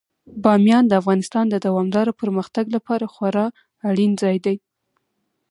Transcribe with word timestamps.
بامیان 0.43 0.83
د 0.87 0.93
افغانستان 1.01 1.45
د 1.49 1.55
دوامداره 1.65 2.11
پرمختګ 2.21 2.65
لپاره 2.75 3.05
خورا 3.13 3.45
اړین 3.89 4.11
ځای 4.21 4.37
دی. 4.45 4.55